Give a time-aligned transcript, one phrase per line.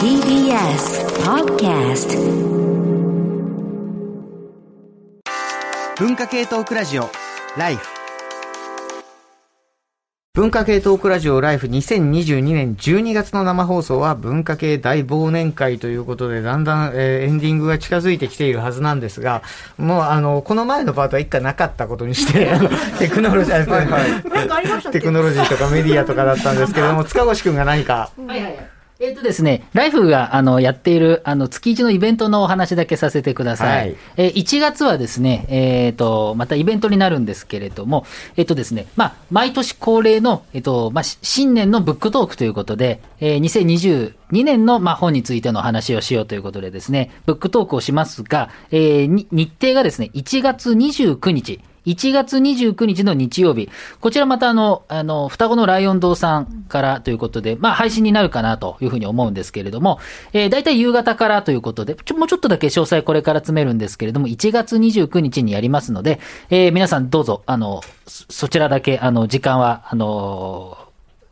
[0.00, 2.16] TBS Podcast
[5.98, 7.10] 文化系トークラジオ
[7.56, 7.97] ライフ。
[10.38, 19.42] 文化系トークラジオライフ2022年12月の生放送は文化系大忘年会ということで、だんだん、えーエンディングが近づいてきているはずなんですが、
[19.78, 22.52] もうあの、この前のパートは一回なかったことにして、
[23.00, 28.77] テクノロジー、テクノロジーとかメディアとかだったんですけれども、塚越くんが何か、はいはいはい。
[29.00, 33.78] えっ、とですね、ライフがあのやっているあの月一のイベントのお話だけさせてください。
[33.78, 38.04] はいえー1月はですね、えっ、と、またイベントになるんですけれども、
[38.36, 53.68] えっ、とですね、まあ、毎年恒例の、えっ、と、まあ、し新年のブックトークということで、えー2022年の、まあ、本についての話をしようということでですね、ブックトークをしますが、えーに日程がですね、1月29日、1月29日の日曜日、
[54.00, 59.98] こちらまたあの、あの、双子のライオン堂さんからということで、まあ配信になるかなというふうに思うんですけれども、
[60.32, 70.87] えー、大体夕方からということで、ちょ、もうちょっとだけ詳細これから詰めるんですけれども、1月29日にやりますので、えー、皆さんどうぞ、あの、そそちらだけ、あの、時間は、あの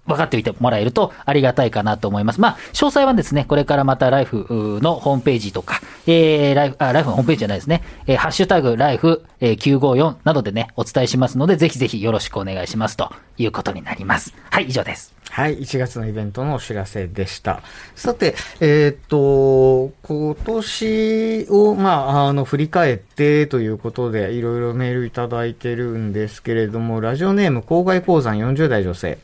[0.07, 2.41] 分かっておいてもらえるとありがたいかなと思います。
[2.41, 14.35] まあ、詳細はですね、これからまたライフのホームページとか、えー、ライフ、あ、ライフのホームページじゃないですね、えー、ハッシュタグライフ、えー、954などでね、お伝えしますので、ぜひぜひよろしくお願いしますということになります。
[14.51, 15.17] はい、以上です。
[15.31, 17.63] はい、1月のイベントのお知らせでした。
[17.95, 29.19] さて、えーと、今年を、まあ、あの、振り返ってということで、いろいろメールいただいてるんですけれども、ラジオネーム、郊外鉱山40代女性。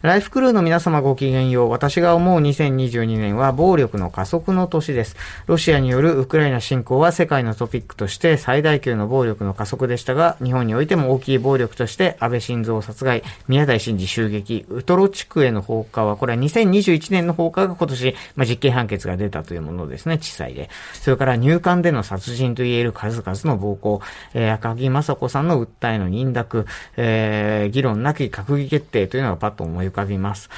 [0.00, 1.70] ライフクルーの皆様ごきげんよう。
[1.70, 5.16] 私が思う2022年は暴力の加速の年です。
[5.48, 20.70] ロシアによるウクライナ侵攻は世界のトピックとして最大級の暴力の加速でしたが、日本においても大きい暴力として安倍晋三殺害、宮台真司襲撃、ウトロ地区への放火は、これは2021年の放火が今年、まあ、実刑判決が出たというものですね、地裁で。
[20.92, 24.00] それから入管での殺人といえる数々の暴行、
[24.34, 30.50] えー赤木雅子さんの訴えの認諾、えー議論なき閣議決定というのがパッと思い浮かびます。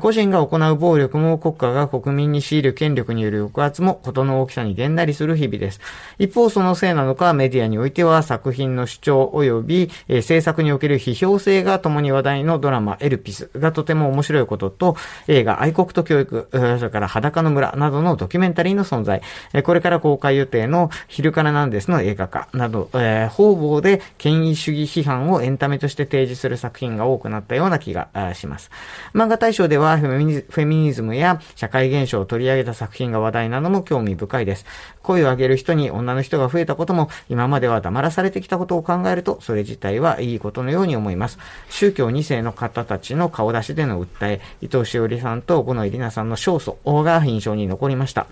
[0.00, 5.80] 個人が行う暴力も国家が国民に強いる権力による抑圧も事の大きさにげんなりする日々です。
[6.18, 19.22] 一方そのせいなのかメディアにおいては作品の主張及び、えー制作における批評性が共に話題のドラマエルピスがとても面白いことと映画愛国と教育、それから裸の村などのドキュメンタリーの存在、
[19.62, 28.70] これから公開予定の昼からなんですの映画化など、えー方々で権威主義批判をエンタメとして提示する作品が多くなったような気がします。
[29.14, 34.66] 漫画大賞ではフェミニズムや社会現象を取り上げた作品が話題なのも興味深いです。
[35.02, 41.38] 声を上げる人に女の人が増えたことも今までは黙らされてきたことを考えるとそれ自体はいいことのように思います。
[41.70, 48.26] 宗教2世の方たちの顔出しでの訴え、伊藤詩織さんと五ノ井里奈さんの勝訴が印象に残りました。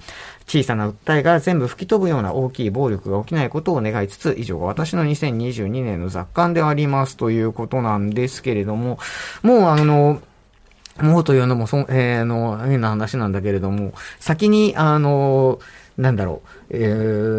[0.46, 8.98] 小さな訴えが全部吹き飛ぶような大きい暴力が起きないことを願いつつ、以上が私の2022年の雑感でありますということなんですけれども、
[9.42, 10.20] もうあの、
[11.00, 15.58] もうというのもそ、えー、の、変な話なんだけれども、先に、あの、
[15.98, 16.78] なんだろう、え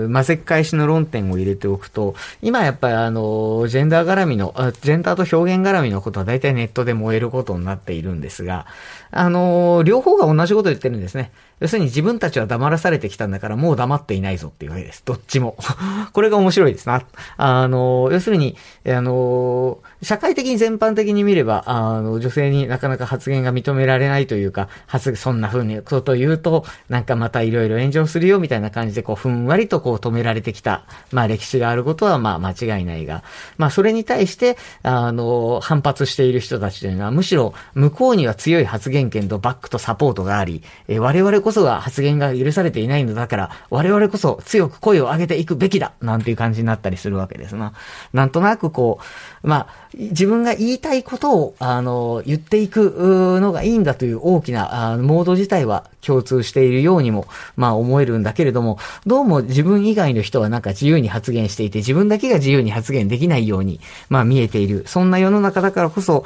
[0.08, 8.66] ー、混ぜ返しの論点を入れておくと、今やっぱりあの、ジェンダー絡みの、ジェンダーと表現絡みのことは大体ネットで燃えることになっているんですが、
[9.12, 11.32] あの、両方が同じことを言ってるんですね。
[11.60, 15.02] 要するに自分たちは黙らされてきたんだからもう黙っていないぞっていうわけです。
[15.06, 15.58] どっちも。
[16.14, 17.02] これが面白いですな。
[17.38, 33.24] あの、要するに、あの、社会的に全般的に見れば、あの、女性になかなか発言が認められないというか、発そんな風にこと言うと、なんかまたいろいろ炎上するよみたいな感じで、こう、ふんわりとこう止められてきた、まあ歴史があることはまあ間違いないが、
[33.58, 47.74] まあそれに対して、あの、反発している人たちというのは、むしろ向こうには強い発言権とバックとサポートがあり、え我々こそが発言が許されていないのだから、我々こそ強く声を上げていくべきだなんていう感じになったりするわけですな。
[48.14, 49.00] なんとなくこ
[49.44, 64.84] う、まあ、自分が言いたいことを、あの、言っていくのがいいんだという大きな、あモード自体は共通しているようにも、まあ思えるんだけけれども、どうも自分以外の人はなんか自由に発言していて、自分だけが自由に発言できないように、まあ見えている。
[64.86, 66.24] そんな世の中だからこそ、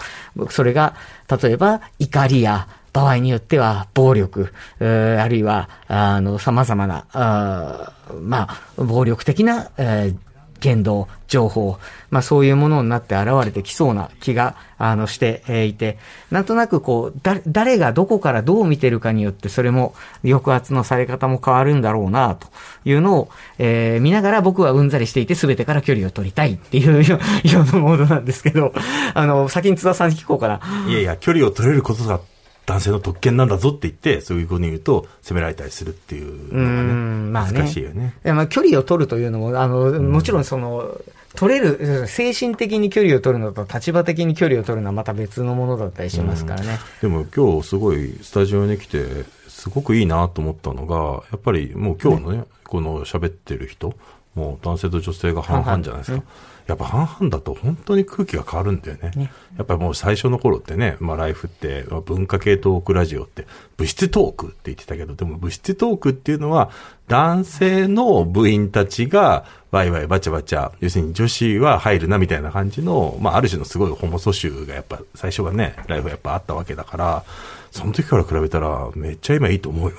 [0.49, 0.93] それが、
[1.41, 4.83] 例えば怒りや、場合によっては暴力、あ
[5.29, 10.30] るいは、あの、様々な、あまあ、暴力的な、えー
[10.61, 11.77] 言動、情報、
[12.11, 15.97] まあそういうものになって現れてきそうな気が、あの、してえいて、
[16.29, 19.93] なんとなくこう、だ、誰がどこからどう見てるかによって、それも
[20.23, 22.47] 抑圧のされ方も変わるんだろうな、と
[22.85, 28.73] いうのを、えー見ながら僕はうんざりしていて全てから距離を取りたいっていうようなモードなんですけど、
[29.13, 30.59] あの、先に津田さんに聞こうかな。
[30.87, 32.19] いやいや、距離を取れることだ
[32.65, 38.13] 男性の特権なんだぞって言って、そういうふうに言うと、責められたりするっていうのがうんまあね、ね難しいよね。
[38.23, 40.97] いやまあ距離を取るというのも、あの、もちろんその、
[41.35, 46.79] 取れる、精神的に距離を取るのと立場的に距離を取るのはまた別のものだったりしますからね。
[47.01, 53.93] でも今日すごいスタジオに来て、すごくいいなと思ったのが、やっぱりもう今日のね、この喋ってる人、
[54.35, 56.23] もう男性と女性が半々じゃないですか。
[56.71, 59.29] やっぱ半々だと本当に空気が変わるんだよね。
[59.57, 63.45] やっぱりもう最初の頃ってね、まあライフって、まあ文化系トークラジオって、
[63.75, 66.71] 物質トークって言ってたけど、でも物質トークっていうのは、
[67.09, 77.23] 男性の部員たちが、ワイワイバチャバチャ、要するに女子は入るなみたいな感じの、まあある種のすごいホモソ集がやっぱ最初はね、ライフやっぱあったわけだから、
[77.71, 79.95] その時から比べたらめっちゃ今いいと思うよ。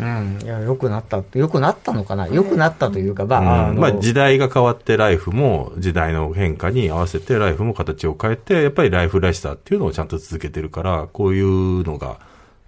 [0.00, 0.38] うん。
[0.42, 2.26] いや、良くなった、良くなったのかな？
[2.28, 3.78] 良くなったというか、まあ、うん。
[3.78, 12.18] まあ時代が変わってライフも時代の変化に合わせてライフも形を変えて、やっぱりライフらしさっていうのをちゃんと続けてるから、こういうのが、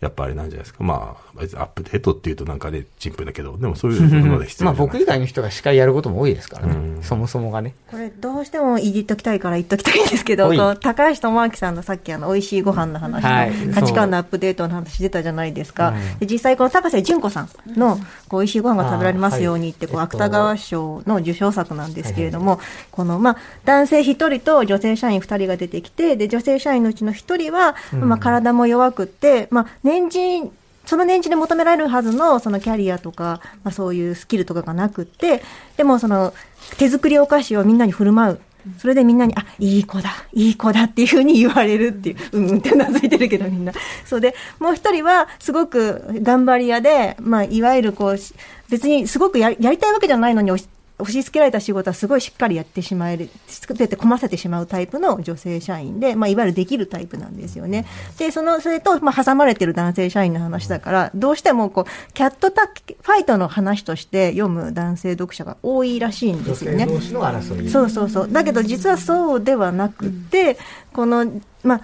[0.02, 0.82] やっぱりなんじゃないですか。
[0.82, 6.74] まあ、別にアップデートっていうとなんかね、陳腐だけど、でもそういうので必要 まあ僕以外の人が司会やることも多いですからね。
[6.74, 7.74] うんそもそもがね。
[7.88, 15.90] これどうしてもいじっときたいから言っときたいんですけど、高橋智明さんのさっきあの美味しいご飯の話の、はい価値観のアップデートの話出たじゃないですか。
[15.90, 17.98] うんで実際この高瀬純子さんの
[18.32, 22.58] こう美味しいご飯が食べられますようにってこう芥川賞の受賞作なんですけれども、
[22.90, 23.36] このまあ
[23.66, 30.50] 男性一人と女性社員二人が出てきて、で女性社員のうちの一人はまあ体も弱くって、まあ年次
[30.86, 35.42] その年次で求められるはずのそのキャリアとか、まあ、そういうスキルとかがなくって、
[35.76, 36.32] でもその
[36.78, 38.40] 手作りお菓子をみんなに振る舞う。
[38.78, 43.72] それでみんなに、あ、いい子だ、いい子だっていうふうに言われるっていう、うんうんってうなずいてるけどみんな。
[44.04, 48.18] そうで、もう一人はすごく頑張り屋で、まあ、いわゆるこう、
[48.70, 50.50] 別にすごくややりたいわけじゃないのに
[51.02, 57.86] 押し付けられた仕事はすごいしっかりやってしまえる、すべてこませてしまうタイプの女性社員で、まあ、いわゆるできるタイプなんですよね。
[58.18, 66.86] で、その、それと、まあ、挟まれてる男性社員の話だから、どうしてもこう、キャットタック、ファイトの話として読む男性読者が多いらしいんですよね。
[67.68, 68.32] そうそうそう。
[68.32, 70.56] だけど実はそうではなくて、
[70.92, 71.26] この、
[71.62, 71.80] まあ、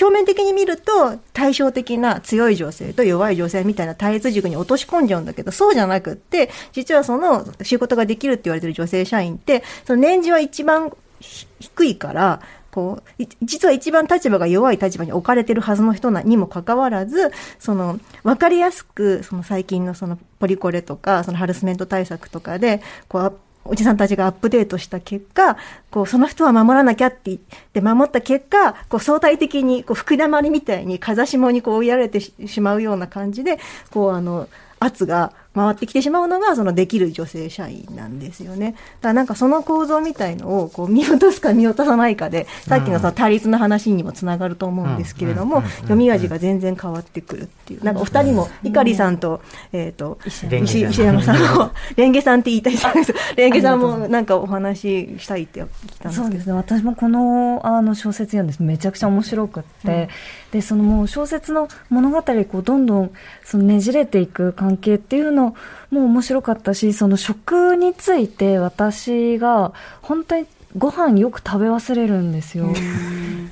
[0.00, 12.40] 表面的に見ると対照的な強い女性と弱い女性みたいな対立軸に落とし込んじゃうんだけど、そうじゃなくって、実はその仕事ができるって言われてる女性社員って、その年次は一番低いから、
[12.72, 25.56] こう、実は一番立場が弱い立場に置かれてるはずの人にもかかわらず、その、わかりやすく、その最近のそのポリコレとか、そのハラスメント対策とかで、こう、おじさんたちがアップデートした結果、
[25.90, 27.38] こう、その人は守らなきゃって言っ
[27.72, 33.58] て守った結果、こう、相対的に、こう、吹き溜まりみたいに風下にこうやられてしまうような感じで、
[33.90, 34.48] こう、あの、
[34.80, 38.72] 圧が回ってきてしまうのが、そのできる女性社員なんですよね。
[38.72, 38.78] だか
[39.08, 47.84] らなんかその構造みたいのを、こう、見落とすか見落とさないかで、さっきのその対立の話にもつながると思うんですけれども、読み味が全然変わってくるっていう。
[47.84, 53.18] なんかお二人も、碇さんと、えっと、石石山さんも、 レンゲさんって言いたいじゃないですか。
[53.36, 56.46] レンゲさんもなんかお話ししたいって聞いたんですけどそうです。
[56.46, 60.08] ね私もこのあの小説読んですめちゃくちゃ面白くって、
[60.52, 63.10] でそのもう小説の物語でこうどんどん
[63.44, 65.41] そのねじれていく関係っていうの
[65.90, 70.46] も面白かったしその食について私が本当に
[70.76, 72.72] ご飯よく食べ忘れるんですよ。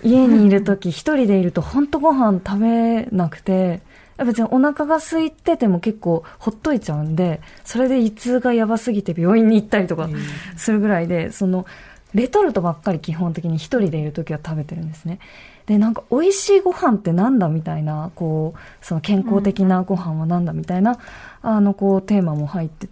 [0.02, 3.81] 家にいる時一人でいると本当ご飯食べなくて
[4.16, 10.08] 別にお腹が空いてても結構ほっといちゃうんでそれで胃痛がやばすぎて病院に行ったりとか
[10.56, 11.67] するぐらいでその
[12.15, 15.20] レトルトばっかり基本的に一人でいる時は食べてるんですね。
[15.67, 20.98] でなんか美味しいご飯ってなんだみたいなこうその健康的なご飯はなんだみたいな、
[21.43, 22.89] あのこうテーマも入って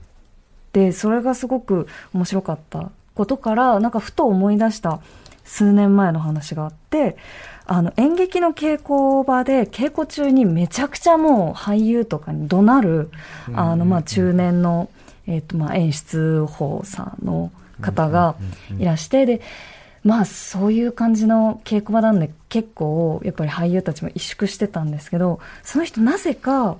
[0.72, 5.00] てそれがすごく面白かったことからなんかふと思い出した
[5.44, 7.16] 数年前の話があって
[7.66, 13.10] あの演劇の稽古場で稽古中にめちゃくちゃもう俳優とかに怒鳴る
[13.54, 14.88] あのまあ中年の、
[15.26, 17.50] えーとまあ演出法さんの
[17.80, 18.36] 方が
[18.78, 19.40] いらしてで
[20.04, 26.76] まあそういう感じの稽古場なんで結構やっぱり俳優たちも萎縮してたんですけどその人なぜか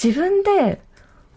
[0.00, 0.80] 自分で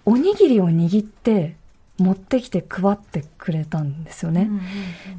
[0.06, 1.56] おにぎりを握って
[1.98, 4.50] 持ってきて配ってくれたんですよね。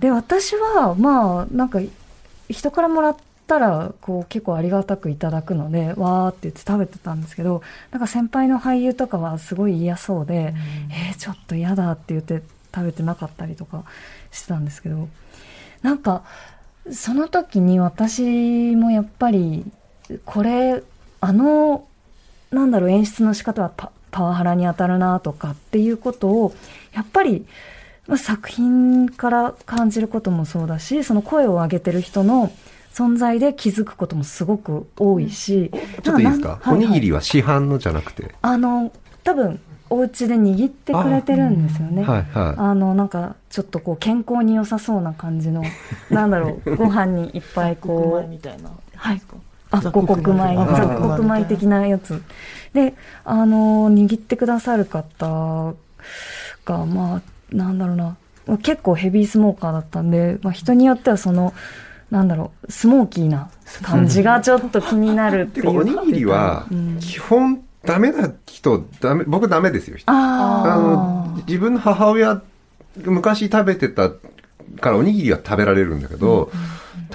[0.01, 1.81] で私はまあなんか
[2.49, 3.17] 人からもらっ
[3.47, 10.55] たらこう結構ありがたくいただくのでわーって言って食べてたんですけどなんか先輩の俳優とかはすごい嫌そうで、
[10.91, 12.43] えー、ちょっと嫌だって言って
[12.75, 13.85] 食べてなかったりとか
[14.31, 15.09] してたんですけど
[15.83, 16.25] なんか
[16.93, 19.65] その時に私もやっぱり
[20.25, 20.83] これ
[21.21, 21.87] あの
[22.51, 26.55] なんだろう演出の仕方はパパワハラに当たるなとかっていうことを
[26.95, 27.47] やっぱり
[28.07, 32.53] まあ作品から感じることもそうだしその声を上げてる人の
[32.93, 35.71] 存在で気づくこともすごく多いし、
[36.03, 38.35] ちょっといいですか、おにぎりはは市販のじゃなくて？
[38.41, 38.91] あの
[39.23, 39.61] 多分
[39.91, 42.03] お家で握ってくれてるんですよね。
[42.03, 42.55] はいはい。
[42.57, 45.63] あの、なんか、ちょっとこう、健康に良さそうな感じの、
[46.11, 48.71] なんだろう、ご飯にいっぱいここうう、みたいな。
[48.97, 49.23] はい。
[49.79, 52.23] あ、五雑穀穀米、あ雑穀米的なやつ。
[52.73, 55.75] で、あの、握ってくださる方
[56.65, 58.17] が、まあ、なんだろうな、
[58.59, 61.55] 結構ヘビースモーカーだったんで、まあ人によってはその、
[62.11, 63.51] なんだろう、スモーキーな
[63.83, 65.71] 感じがちょっと気になるっていう。
[65.71, 69.97] おにぎりはうん、基本、ダメな人、ダメ、僕ダメですよ。
[70.07, 72.43] ああの、自分の母親、
[73.05, 74.11] 昔食べてた
[74.81, 76.51] からおにぎりは食べられるんだけど、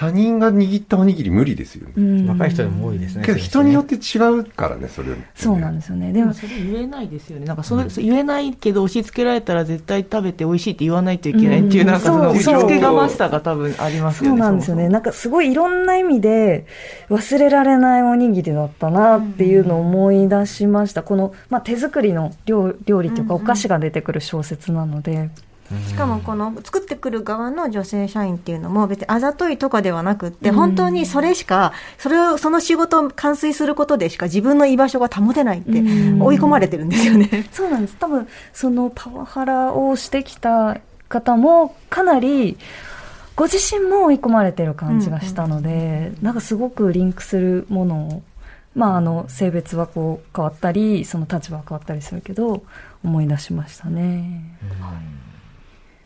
[0.02, 1.94] 他人が握ったおにぎり無理ですよね。
[1.96, 3.24] うん若い人でも多いですね。
[3.24, 5.10] けど人によって違うからね、それ。
[5.36, 6.12] そうなんですよね。
[6.12, 7.46] でもそれ言えないですよね。
[7.46, 14.42] なんかそれ、言えないけど押し付けられたら絶対食べて美味しいって言わないといけないっていう、うんなんかその押し付けがましさが多分ありますよそうね。
[14.42, 14.90] なんですよね。
[14.90, 16.66] なんかすごいいろんな意味で
[17.12, 21.04] 忘れられないおにぎりだったなっていうのを思い出しました。
[21.04, 25.30] この、まあ、手作りの料料理というかお菓子が出てくる小説なので。
[25.88, 37.48] しかもこの作ってくる側の女性社員っていうのも別にあざといとかではなくって、うん本当にそれしか、それを、その仕事を完遂することでしか自分の居場所が保てないってうん追い込まれてるんですよね。
[37.52, 37.96] そうなんです。
[37.98, 40.78] 多分、そのパワハラをしてきた
[41.10, 42.58] 方もかなり、
[43.36, 48.24] ご自身も追い込まれてる感じがしたので、なんかすごくリンクするものを、
[48.76, 52.64] まあ、あの、性別はこう変わったり、その立場は変わったりするけど、
[53.04, 54.44] 思い出しましたね。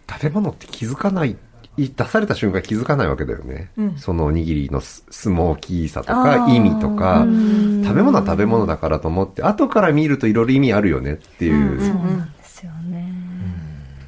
[0.10, 1.36] 食べ物って気づかない、
[1.78, 3.72] 出された瞬間気づかないわけだよね。
[3.78, 11.74] うんそのおにぎりのススモーキーさとあか、ー意味とかう、ん食べ物は食べ物だからと思って、後から見るといろいろ意味あるよねっていう。
[11.74, 13.12] うんそうなんですよね。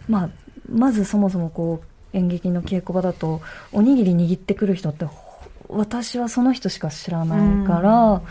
[0.08, 0.30] まあ、
[0.72, 3.42] まずそもそもこう、演劇の稽古場だと、
[3.74, 5.18] おにぎり握ってくる人って、ほ
[5.70, 8.22] 私はその人しか知らないから、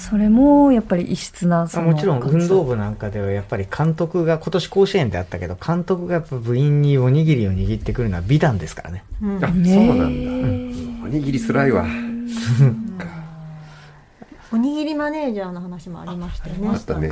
[0.00, 9.04] それもやっぱり異質なそもちろん運動部なんかではやっぱり監督が今年甲子園であったけど監督がやっぱ部員におにぎりを握ってくるのは美談ですからね。
[9.22, 9.44] うん。
[9.44, 11.04] あ、そうねなんだ。
[11.04, 11.86] おにぎりつらいわ。
[14.52, 16.68] おにぎりマネージャーの話もありましたよね。
[16.68, 17.10] あったね。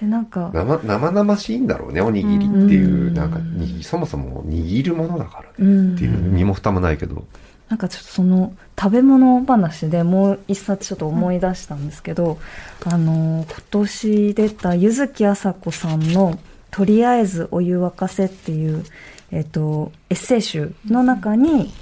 [0.00, 3.14] で、なんか、生、生々しいんだろうね、おにぎりっていう、うん。
[3.14, 5.48] なんか、にそもそも握るものだからね。
[5.60, 5.94] うん。
[5.94, 7.24] っていう、身も蓋もないけど。
[7.72, 12.38] なんかちょっとその食べ物話でもう一冊ちょっと思い出したんですけど、
[12.84, 16.38] あの今年出た柚木あさこさんの
[16.70, 18.84] 「とりあえずお湯沸かせ」っていう、
[19.30, 21.72] えっと、エッセイ集の中に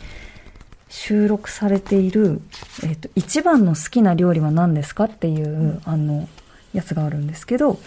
[0.88, 2.40] 収録されている
[2.86, 6.28] 「えっと、一番の好きな料理は何ですか?」っていうあの
[6.72, 7.80] やつがあるんですけど、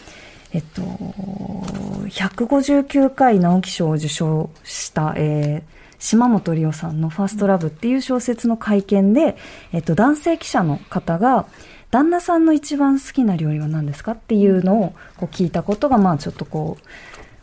[0.52, 9.38] えっと、159回直木賞を受賞した、えー島本理夫さんの「ファーストラブっていう小説の会見で、
[9.72, 11.46] えっと、男性記者の方が、
[11.92, 14.12] 旦那さんの一番好きな料理は何ですか？
[14.12, 16.78] っていうのをこう聞いたことが、まあちょっとこ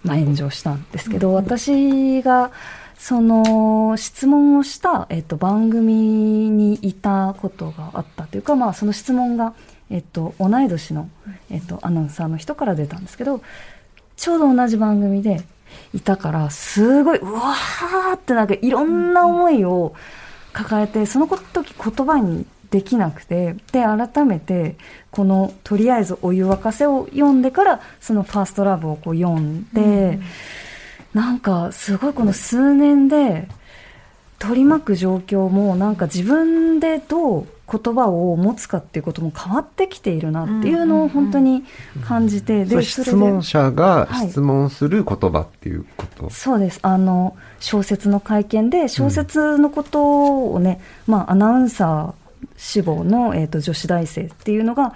[0.04, 2.50] う、まあ炎上したんですけど、私が、
[2.98, 9.54] その質問をした、えっと、番組にいたことがあったというか、まあその質問が、
[9.88, 11.08] えっと、同い年の、
[11.48, 13.40] えっと、アナウンサーの人から出たんですけど、
[14.16, 15.40] ちょうど同じ番組で
[15.94, 19.94] いたから、すごい、うわーってなんかいろんな思いを
[20.52, 24.76] 抱えて、その時言葉にできなくて、で、改めて、
[25.10, 30.20] この、とりあえずお湯沸かせを読んでから、そのファーストラブをこう読んで、
[31.12, 33.48] なんか、すごいこの数年で、
[34.40, 41.62] 取り巻く状況も、なんか自分でどう言葉を持つかっていうことも変わってきているなっていうのを本当に
[42.02, 46.30] 感じて、それ質問者がはい質問する言葉っていうこと。
[46.30, 46.80] そうです。
[46.82, 54.94] あの、小説の会見で、小説のことをね、まあ、アナウンサー志望の、えっ、と、女子大生っていうのが、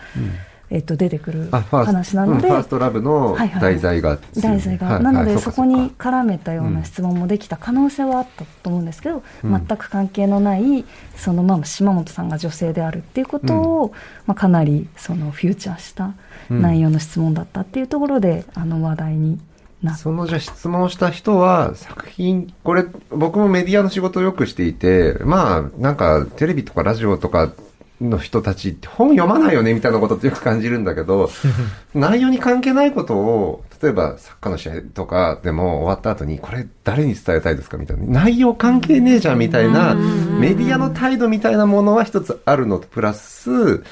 [0.71, 4.19] えっ、と、出てくる話なので、うんファーストラブの題材が。
[4.37, 9.51] 題材が、はいなので、はいそこに絡めたような質問もできた可能性はあったと思うんですけど、うん。
[9.67, 10.85] 全く関係のない
[11.17, 13.93] その、まあ、島本さんが女性であるっていうことを、
[14.27, 16.15] まあ、かなりそのフューチャーした
[16.51, 19.41] 内容の質問だったっていうところで、あの話題に
[19.83, 27.53] なってそのじゃあ質問した人は作品、これ僕もメディアの仕事をよくしていて、まあなんかテレビとかラジオとか
[28.01, 31.31] の人たちって本読まないよねみたいなことってよく感じるんだけど、
[31.95, 38.05] 内容に関係ないことを、例えばサッカーの試合とかでも終わった後にこれ誰に伝えたいですかみたいな。
[38.07, 43.83] 内容関係ねえじゃんみたいな、メディアの態度みたいなものは一つあるのとプラス、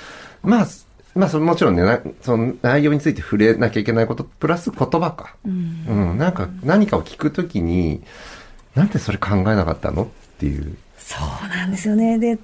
[0.43, 0.67] まあ、
[1.15, 5.37] まあ、そのもちろんね、なその内容について触れなきゃいけないこと、プラス言葉か。
[5.45, 8.03] うん、なんか、何かを聞くときに、
[8.75, 10.07] なんでそれ考えなかったのっ
[10.39, 10.77] ていう。
[10.97, 12.19] そうなんですよね。
[12.19, 12.39] で、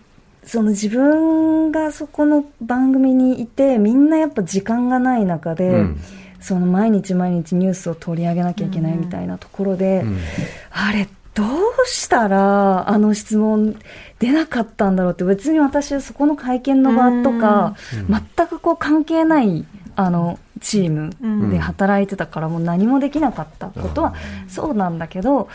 [0.48, 6.00] その自分がそこの番組にいて、みんなやっぱ時間がない中で、うん。
[6.40, 10.18] その毎日毎日ニュースを取り上げなきゃいけないみたいなところで、うん。
[10.70, 11.48] あれ、どう
[11.84, 13.76] したらあの質問
[14.18, 17.76] 出なかったんだろうって、別に私はそこの会見の場とか、
[18.08, 24.14] 全くこう関係ない、あの、チームで働いてたからもう何もできなかったことは
[24.48, 25.48] そうなんだけど、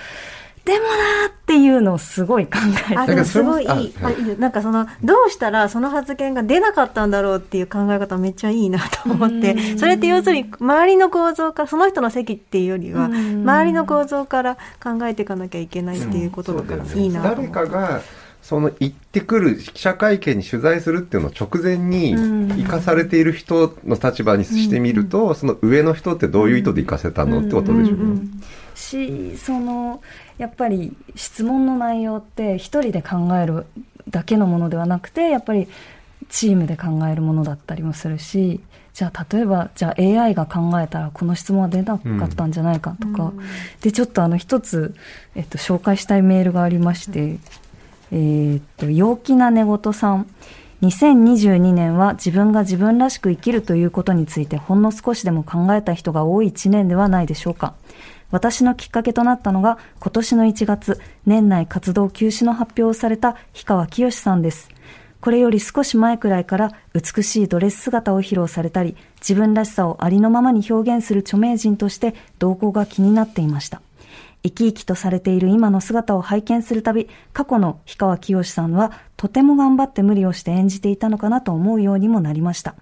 [0.66, 3.70] でもなーっていうのをすごい考えてあ、でもすごいいい。
[3.70, 3.74] あ
[4.08, 4.14] あい。
[4.14, 17.54] いなんかその、どうしたらその発言が出なかったんだろうっていう考え方めっちゃいいなと思って、それって要するに周りの構造から、その人の席っていうよりは、周りの構造から考えていかなきゃいけないっていうことだから、いいなと思誰って。
[17.54, 18.02] かが
[18.42, 22.14] その行ってくる記者会見に取材するっていうのを直前に
[22.58, 28.22] 生かされている人の立場にしてみると、その上の人ってどういう意図で生かせたのってことでしょうね。
[28.76, 30.02] しその
[30.38, 33.66] やっぱり質問の内容って一人で考える
[34.10, 35.68] だけのものではなくてやっぱり
[36.30, 38.62] チームで考えるものだったりもするし
[38.94, 43.34] じゃあ例えばじゃあ AI が考えたらこの質問は出なかったんじゃないかとか、
[43.82, 44.94] でちょっとあの一つ、
[45.34, 47.40] えっと、紹介したいメールがありまして、
[48.12, 50.28] えーっと陽気な寝言さん
[50.84, 57.74] 2022年は自分が自分らしく生きるということについてほんの少しでも考えた人が多い1年ではないでしょうか。
[58.34, 64.70] 私のきっかけとなったのが今年の1月、年内活動休止の発表をされた氷川きよしさんです。
[65.22, 73.84] これより少し前くらいから美しいドレス姿を披露されたり、自分らしさをありのままに表現する著名人として動向が気になっていました。
[74.42, 82.74] 生き生きとされている今の姿を拝見するたび、過去の氷川きよしさんはとても頑張って無理をして演じていたのかなと思うようにもなりました。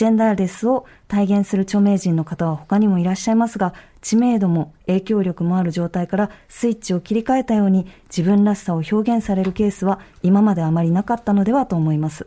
[0.00, 12.26] ジェンダーレスを体現する著名人の方は他にもいらっしゃいますが、知名度も影響力もある状態からスイッチを切り替えたように自分らしさを表現されるケースは今まであまりなかったのではと思います。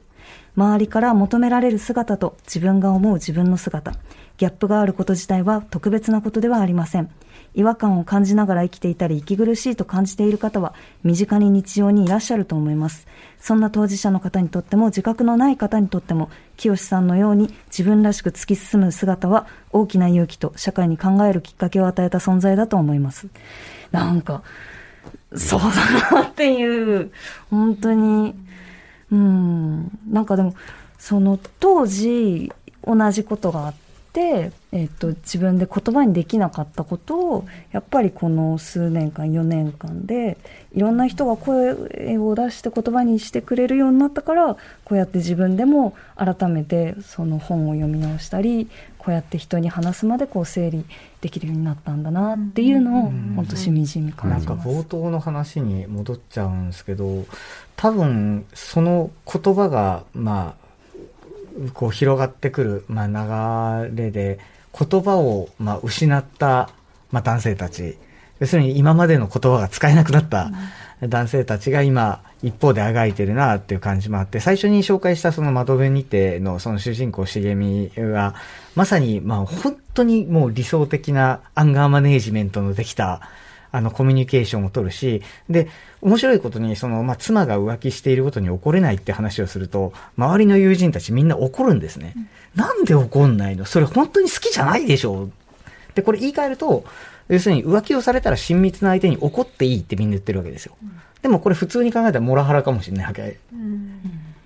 [0.56, 3.94] 周りから求められる姿と自分が思う自分の姿、
[4.38, 7.10] ギャップがあること自体は特別なことではありません。
[7.56, 13.08] 違和感を感じながら生きていたり息苦しいと感じている方は身近に日常にいらっしゃると思います。
[13.40, 23.28] そんな当事者の方にとっても自覚のない方にとっても清さんのように自分らしく突き進む姿は大きな勇気と社会に考えるきっかけを与えた存在だと思います。
[23.92, 24.42] なんか、
[25.36, 27.12] そうだなっていう、
[27.50, 28.34] 本当に、
[29.12, 30.56] うん、なんかでも、
[30.98, 32.52] その当時
[32.86, 33.83] 同じことがあって、
[34.22, 40.38] えっと、自分で言葉にできなかったことを、やっぱりこの数年間、4年間で、
[40.74, 41.74] いろんな人が声
[42.18, 50.86] を出して言葉にしてくれるようになったから、こうやって自分でも改めてその本を読み直したり、こうやって人に話すまでこう整理
[51.22, 54.70] できるようになったんだなっていうのを、本当しみじみ感なんかじます。
[54.70, 57.26] 冒頭の話に戻っちゃうんですけど、
[57.76, 60.63] 多分その言葉が、まあ、
[61.74, 64.40] こう広がってくる、まあ、流れで、
[64.78, 66.70] 言葉を、まあ、失った、
[67.12, 67.98] まあ、男性たち、
[68.40, 70.52] 要するに今までの言葉が使えなくなった
[71.02, 78.36] 男性たちが今、一方であがいてるなっていう感じもあって、最初に紹介したその窓辺にてのその主人公茂みは、
[78.76, 83.22] まさにまあ本当にもう理想的なアンガーマネージメントのできた、
[83.72, 85.68] あのコミュニケーションを取るし、で、
[86.04, 92.14] 面白いことに、その、まあ、妻が浮気していることに怒れないって話をすると、周りの友人たちみんな怒るんですね。
[92.56, 93.66] なんで怒んないの？
[93.66, 95.30] それ本当に好きじゃないでしょ
[95.96, 96.84] で、これ言い換えると、
[97.30, 100.76] 要するに浮気をされたら親密な相手に怒っていいってみんな言ってるわけですよ。
[101.22, 103.40] でもこれ普通に考えたらモラハラかもしれないわけ。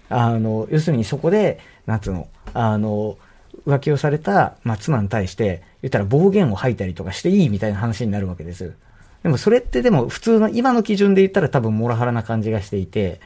[0.10, 3.18] あの、要するにそこで、なんつうの、あの、
[3.66, 8.74] 浮気をされた、まあ、妻に対して、言ったら暴言を吐いたりとかしていいみたいな話になるわけです。
[9.24, 13.20] でもそれってでも普通の今の基準で言ったら多分モラハラな感じがしていて、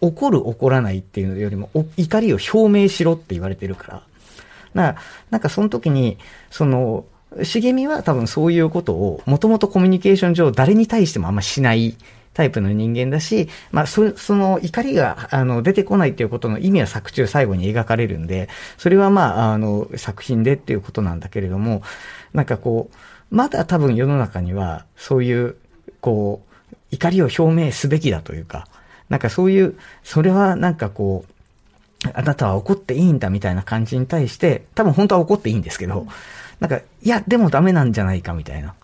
[0.00, 4.02] 怒る怒らないっていうよりも怒りを表明しろって言われてるから。
[4.74, 4.96] な
[5.30, 6.18] なんかその時に、
[6.50, 7.06] その、
[7.42, 11.96] 茂みは多分そういうことを、もともとコミュニケーション上誰に対してもあんましない
[12.34, 21.82] タイプの人間だし、まあ、そ、その怒りが、あの、出てこないっていうことの意味は作中最後に描かれるんで、それはまあ、あの、作品でっていうことなんだけれども、
[22.34, 22.96] なんかこう、
[23.30, 25.56] まだ多分世の中には、そういう、
[26.00, 28.68] こう、怒りを表明すべきだというか、
[29.08, 36.06] なんかそういう、それはなんかこう、あなたは怒っていいんだみたいな感じに対して、多分本当は怒っていいんですけど、
[36.60, 38.74] なんか、いや、でもダメなんじゃないかみたいな。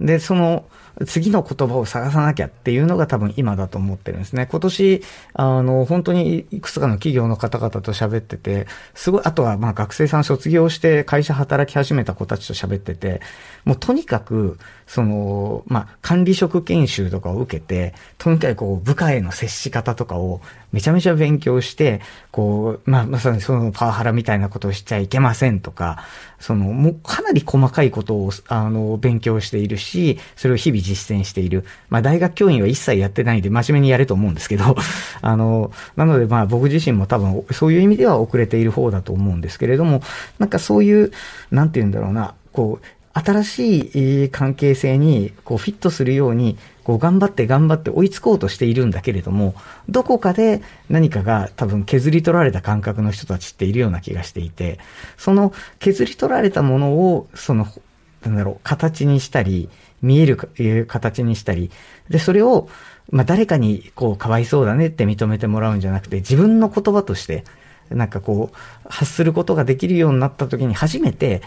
[0.00, 0.64] で、その、
[1.06, 4.46] 次の言葉を探さなきゃっていうのが多分今だと思ってるんですね。
[4.50, 5.02] 今年、
[5.34, 13.20] あの、本当にいくつかの企業の方々と喋ってて、すごい、あとはまあ学生さん卒業して会社働き始めた子たちと喋ってて、
[13.64, 20.40] もうとにかく、その、まあ、管理職研修とかを受けて、とにかくこう、部下への接し方とかを
[20.72, 26.04] めちゃめちゃ勉強して、こう、まあ、まさにそのパワハラみたいなことをしちゃいけませんとか、
[26.38, 31.64] その、もうかなり細かいことを、あの、勉強しているし、それを日々実践している。
[31.88, 34.76] まあ、大学教員は一切やってないんで、真面目にやれと思うんですけど、
[35.22, 40.02] あの、なので、まあ、僕自身も多分、そういう意味では遅れている方だと思うんですけれども、
[40.38, 41.12] なんかそういう、
[41.50, 46.56] なんて言うんだろうな、こう、新しい関係性にこうフィットするように
[46.90, 49.54] こう頑張って頑張って追いつこうとしているんだけれども、
[49.88, 54.80] どこかで何かが多分削り取られた感覚の人たちっているような気がしていて、
[55.16, 57.68] その削り取られたものを、その、
[58.24, 59.68] なんだろう、形にしたり、
[60.02, 60.36] 見える
[60.88, 61.70] 形にしたり、
[62.08, 62.68] で、それを、
[63.12, 67.44] まあ、誰かに、こう、かわいそうだねって認めてもらうんじゃなくて、自分の言葉として、
[67.90, 68.56] なんかこう、
[68.88, 71.40] 発することができるようになった時に初めて、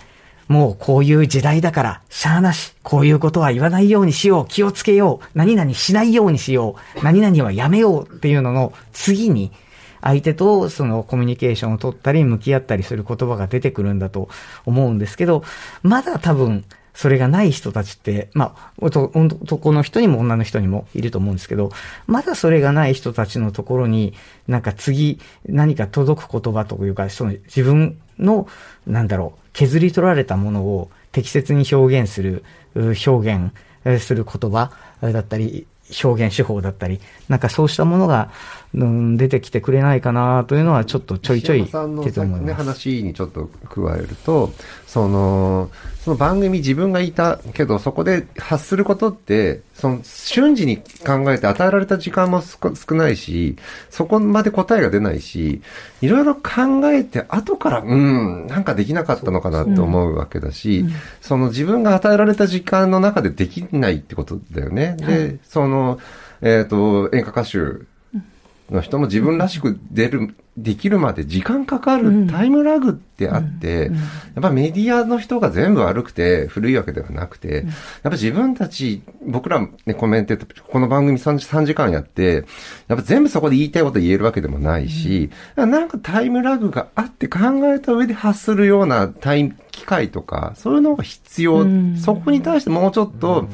[0.47, 9.51] もうこういう時代だから、しゃあなし、こういうことは言わないようにしよう、気をつけよう、何々しないようにしよう、何々はやめようっていうのの次に、
[10.01, 14.29] 相手とそのコミュニケーションを取ったり、向き合ったりする言葉が出てくるんだと
[14.65, 15.43] 思うんですけど、
[15.81, 21.71] まだ多分、それがない人たちって、まあ、男の人にも女の人にもいると思うんですけど、
[22.07, 24.13] まだそれがない人たちのところに、
[24.47, 28.47] なんか次、何か届く言葉というか、その自分の、
[28.85, 32.43] なんだろう、削り取られたものを適切に表現する、
[32.75, 35.65] 表現する言葉だったり、
[36.03, 38.31] 表現手法だったり、なんかそうしたものが、
[38.75, 42.53] うん、出てきてくれないかなというのはちょっとちょいちょいさんのさっきね。
[42.53, 44.51] 話にちょっと加えると、
[44.87, 45.69] その、
[46.03, 53.57] その番組自分がいたけど、そこで発することって、その瞬時に考えて与えられた時間も少少ないし、
[53.91, 55.61] そこまで答えが出ないし、
[56.01, 56.41] いろいろ考
[56.91, 60.85] えて後から、うん、なんかできなかったのかなって思うわけだし、
[61.21, 64.97] その自分が与えられた時間の中でできないってことだよね。
[64.99, 65.99] で、その、
[66.41, 67.92] えっ、と、演歌歌手
[68.69, 73.91] の人も自分らしく出る、できるまで時間かかるタイムラグってあって、
[74.35, 77.63] やっぱメディアの人が全部悪くて古いわけではなくて、やっ
[78.03, 82.45] ぱ自分たち、僕らね、コメンテーター、この番組 3, 3時間やって、
[82.87, 87.39] やっぱ全部そこで言いたいこと言えるわけでもないし、なんかタイムラグがあって考
[87.73, 91.65] えた上で発するようなタイム、機会とか、そういうのが必要。
[91.97, 93.49] そこに対してもうちょっと、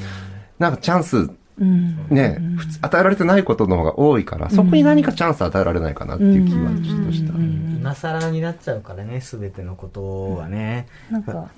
[0.59, 7.33] なんかチャンス、ね、普通与えられてないことの方が多いから、そこに何かチャンス与えられないかなっていう気はちょっとした。
[7.33, 10.87] 今更になっちゃうからね、すべてのことはね。
[11.09, 11.49] なんか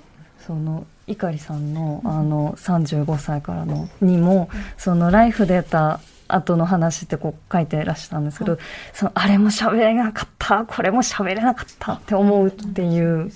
[0.46, 8.58] その碇さんのあの35歳からのにもそのライフ出た後の話ってこう書いてらっしたんですけど、
[8.92, 13.30] そのあれも喋れなかったこれも喋れなかったって思うっていう、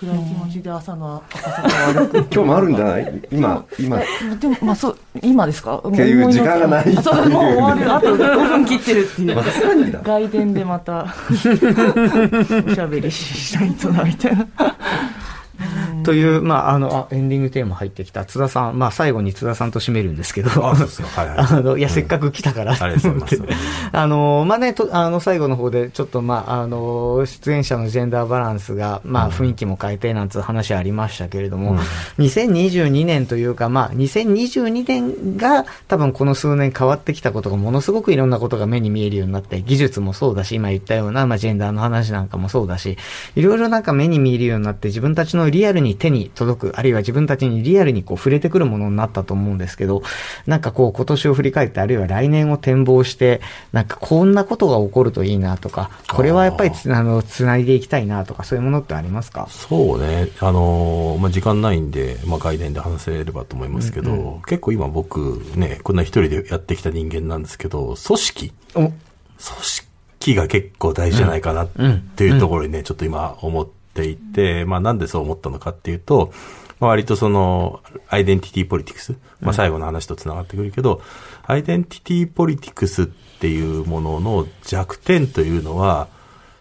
[0.00, 2.18] 暗い気持ちで朝の赤坂を歩く。
[2.34, 3.22] 今日もあるんじゃない？
[3.30, 3.98] 今、今。
[4.40, 5.76] でも、まあそう、今ですか？
[5.78, 7.94] っていう時間がないあ、そう、もう終わる。
[7.94, 9.36] あと5分切ってるっていう。
[9.36, 10.00] まさにだ。
[10.02, 11.34] 外伝でまた、 お
[12.74, 14.46] しゃべりしたいとな、みたいな。
[16.04, 18.24] という、まあ、あの、あエンディングテーマ入ってきた。
[18.24, 21.08] 津田さん、まあ、最後に津田さんと締めるんですけど、あそうですか。
[21.22, 21.38] はいはい。
[21.46, 23.58] あの、いや、せっかく来たから、ありがとうございます。
[23.92, 31.78] あの、まあね、とあの、最後の方で、ちょっと、まあ、あの、出演者のジェンダーバランスが、まあ、雰囲気も変えて、なんつう話ありましたけれども、
[32.18, 42.96] 2022年というか、まあ、2022年が、多分この数年変わってきたことが、ものすごくいろんなことが目に見えるようになって、技術もそうだし、今言ったような、まあ、ジェンダーの話なんかもそうだし、
[43.36, 50.02] いろいろなんか目に見えるようになって、自分たちのリアルに手に届く、あるいは自分たちにリアルにこう触れてくるものになったと思うんですけど、
[50.46, 53.40] なんかこう今年を振り返って、あるいは来年を展望して、
[53.72, 59.46] なんかこんなことが起こるといいなとか、これはやっぱりつあの、つないでいきたいなとか、そういうものってありますか？
[59.50, 68.52] そうね、あのーまあ、時間ないんで、まあ、外伝で話せればと思いますけど、結構今僕ね、こんな一人でやってきた人間なんですけど、組織。
[68.74, 68.80] お。
[68.80, 68.94] 組
[70.20, 71.68] 織が結構大事じゃないかなっ
[72.16, 76.32] ていうところにね、ちょっと今思っていて、まあなんでそう思ったのかっていうと、
[76.80, 81.02] まあ割とその、アイデンティティポリティクス、まあ最後の話と繋がってくるけど、
[81.44, 86.08] アイデンティティポリティクスっていうものの弱点というのは、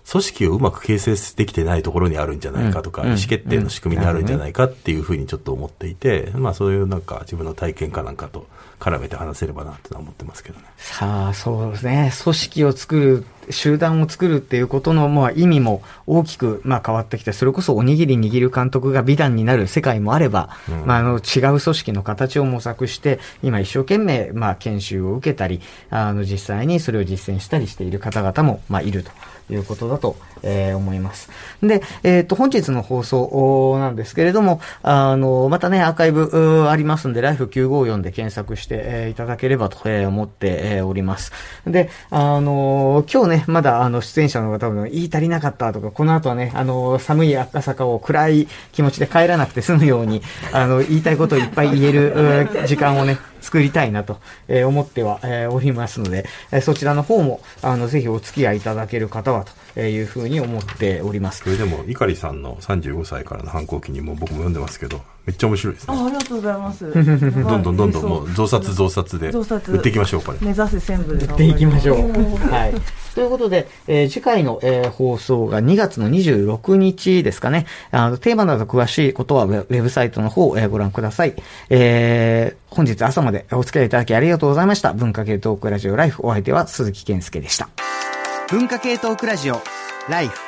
[0.10, 8.48] 組織をうまく形成できてないところにあるんじゃないかとか、うん意思決定の仕組みにあるんじゃないかっていうふうにちょっと思っていて、まあそういうなんか自分の体験かなんかと
[8.80, 10.66] 絡めて話せればなって思ってますけどね。
[10.78, 12.12] さあ、そうですね。
[12.24, 20.50] 組織を作る集団を作るっていうことの、まあ、意味も大きく、まあ、変わってきて、それこそおにぎり握る監督が美談になる世界もあれば、
[20.86, 29.12] まあ、あの、違う組織の形を模索して、今一生懸命、まあ、研修を受けたり、あの、実際にそれを実践したりしている方々も、まあ、いると。
[29.50, 31.30] いうことだと、えー思います。
[31.62, 41.32] で、えっ、と、本日の放送なんですけれども、あの、またね、アーカイブありますんで、ライフ954で検索して、えーいただければと、えー思って、おります。
[41.66, 61.50] で、あの、今日ね、まだ、あの、出演者の方多分、言い足りなかったとか、この後はね、あの、寒い赤坂を暗い気持ちで帰らなくて済むように、あの、言いたいことをいっぱい言える時間をね、作りたいなと、え思っては、えおりますので、えそちらの方も、あの、ぜひお付き合いいただける方は、というふうに思っておりますそ。
[61.50, 65.96] れでも、碇さんの35歳からの反抗期にも僕も読んでますけど、めっちゃ面白いですね。
[65.96, 66.86] あありがとうございます。
[66.94, 67.00] ど
[67.58, 70.38] んどんどんどんもそう増刷増刷で増刷売っていきましょう、これ。
[70.42, 71.98] 目指せ専部でやっていきましょう。
[72.50, 72.74] はい。
[73.14, 77.66] ということで、えー次回の、えー放送が2月の26日ですかね。
[77.92, 81.36] あの、テーマなど詳しいことはウェウェブサイトの方を、えーご覧ください。
[81.70, 84.94] えー本日朝までお付き合いいただきありがとうございました。
[84.94, 87.68] 文化系トークラジオライフお相手は鈴木健介でした。
[88.50, 89.62] 文化系トークラジオ
[90.10, 90.40] ライフ